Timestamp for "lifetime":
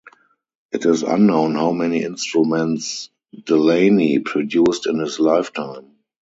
5.19-5.91